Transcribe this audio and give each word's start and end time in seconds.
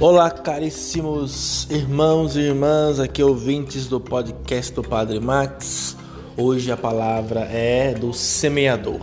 Olá, 0.00 0.30
caríssimos 0.30 1.70
irmãos 1.70 2.34
e 2.34 2.40
irmãs, 2.40 2.98
aqui 2.98 3.22
ouvintes 3.22 3.86
do 3.86 4.00
podcast 4.00 4.72
do 4.72 4.82
Padre 4.82 5.20
Max. 5.20 5.96
Hoje 6.36 6.72
a 6.72 6.76
palavra 6.76 7.40
é 7.42 7.94
do 7.94 8.12
semeador. 8.12 9.00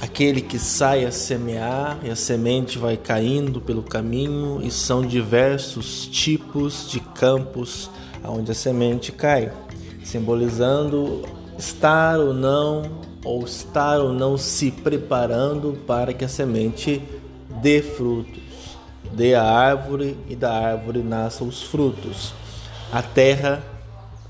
Aquele 0.00 0.40
que 0.40 0.58
sai 0.58 1.04
a 1.04 1.12
semear 1.12 1.98
e 2.02 2.10
a 2.10 2.16
semente 2.16 2.78
vai 2.78 2.96
caindo 2.96 3.60
pelo 3.60 3.82
caminho, 3.82 4.62
e 4.62 4.70
são 4.70 5.02
diversos 5.02 6.06
tipos 6.06 6.88
de 6.88 7.00
campos 7.00 7.90
onde 8.24 8.50
a 8.50 8.54
semente 8.54 9.12
cai, 9.12 9.52
simbolizando 10.04 11.22
estar 11.58 12.18
ou 12.18 12.32
não, 12.32 12.82
ou 13.22 13.44
estar 13.44 14.00
ou 14.00 14.12
não 14.12 14.38
se 14.38 14.70
preparando 14.70 15.76
para 15.86 16.14
que 16.14 16.24
a 16.24 16.28
semente 16.28 17.02
dê 17.60 17.82
frutos 17.82 18.47
dê 19.12 19.34
a 19.34 19.42
árvore 19.42 20.16
e 20.28 20.36
da 20.36 20.52
árvore 20.52 21.02
nasçam 21.02 21.46
os 21.48 21.62
frutos. 21.62 22.32
A 22.92 23.02
terra 23.02 23.62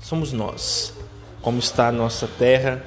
somos 0.01 0.33
nós. 0.33 0.93
Como 1.41 1.59
está 1.59 1.87
a 1.87 1.91
nossa 1.91 2.27
terra 2.27 2.83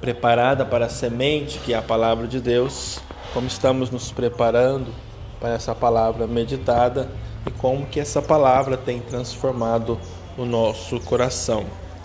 preparada 0.00 0.64
para 0.64 0.86
a 0.86 0.88
semente, 0.88 1.58
que 1.58 1.74
é 1.74 1.76
a 1.76 1.82
palavra 1.82 2.26
de 2.26 2.40
Deus, 2.40 3.00
como 3.32 3.46
estamos 3.46 3.90
nos 3.90 4.10
preparando 4.10 4.92
para 5.38 5.54
essa 5.54 5.74
palavra 5.74 6.26
meditada 6.26 7.10
e 7.46 7.50
como 7.50 7.86
que 7.86 8.00
essa 8.00 8.20
palavra 8.20 8.76
tem 8.76 9.00
transformado 9.00 9.98
o 10.36 10.44
nosso 10.44 11.00
coração. 11.00 11.64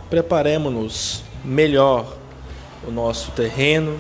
Preparemos-nos 0.10 1.24
melhor 1.44 2.06
o 2.88 2.92
nosso 2.92 3.32
terreno 3.32 4.00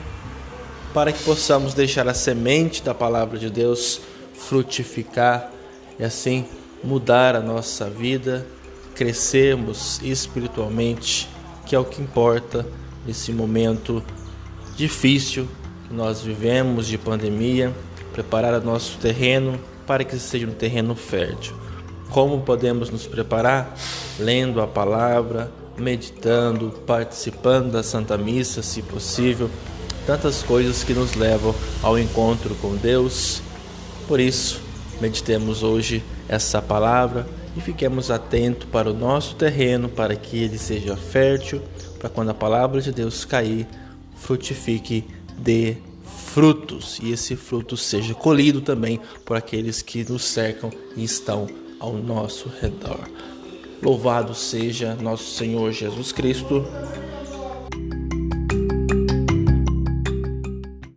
para 0.93 1.11
que 1.11 1.23
possamos 1.23 1.73
deixar 1.73 2.07
a 2.07 2.13
semente 2.13 2.81
da 2.81 2.93
palavra 2.93 3.37
de 3.37 3.49
Deus 3.49 4.01
frutificar 4.47 5.51
e 5.99 6.03
assim 6.03 6.45
mudar 6.83 7.35
a 7.35 7.39
nossa 7.39 7.89
vida, 7.89 8.45
crescermos 8.93 9.99
espiritualmente, 10.03 11.27
que 11.65 11.75
é 11.75 11.79
o 11.79 11.85
que 11.85 12.01
importa 12.01 12.65
nesse 13.05 13.31
momento 13.31 14.03
difícil 14.75 15.47
que 15.87 15.93
nós 15.93 16.21
vivemos 16.21 16.87
de 16.87 16.97
pandemia, 16.97 17.73
preparar 18.13 18.53
o 18.53 18.63
nosso 18.63 18.97
terreno 18.97 19.59
para 19.85 20.03
que 20.03 20.17
seja 20.17 20.47
um 20.47 20.51
terreno 20.51 20.95
fértil. 20.95 21.55
Como 22.09 22.41
podemos 22.41 22.89
nos 22.89 23.05
preparar? 23.07 23.75
Lendo 24.19 24.61
a 24.61 24.67
palavra, 24.67 25.51
meditando, 25.77 26.71
participando 26.85 27.71
da 27.71 27.83
Santa 27.83 28.17
Missa, 28.17 28.61
se 28.61 28.81
possível, 28.81 29.49
tantas 30.05 30.43
coisas 30.43 30.83
que 30.83 30.93
nos 30.93 31.15
levam 31.15 31.53
ao 31.81 31.99
encontro 31.99 32.55
com 32.55 32.75
Deus 32.75 33.41
por 34.07 34.19
isso, 34.19 34.61
meditemos 35.01 35.63
hoje 35.63 36.03
essa 36.27 36.61
palavra 36.61 37.27
e 37.55 37.61
fiquemos 37.61 38.11
atentos 38.11 38.67
para 38.69 38.89
o 38.89 38.93
nosso 38.93 39.35
terreno, 39.35 39.89
para 39.89 40.15
que 40.15 40.37
ele 40.37 40.57
seja 40.57 40.95
fértil, 40.95 41.61
para 41.99 42.09
quando 42.09 42.29
a 42.29 42.33
palavra 42.33 42.81
de 42.81 42.91
Deus 42.91 43.25
cair, 43.25 43.67
frutifique, 44.17 45.05
dê 45.37 45.77
frutos 46.03 46.99
e 47.01 47.11
esse 47.11 47.35
fruto 47.35 47.77
seja 47.77 48.13
colhido 48.13 48.61
também 48.61 48.99
por 49.23 49.37
aqueles 49.37 49.81
que 49.81 50.03
nos 50.03 50.23
cercam 50.25 50.69
e 50.95 51.03
estão 51.03 51.47
ao 51.79 51.93
nosso 51.93 52.51
redor. 52.61 53.09
Louvado 53.81 54.33
seja 54.33 54.95
nosso 54.95 55.35
Senhor 55.35 55.71
Jesus 55.71 56.11
Cristo 56.11 56.65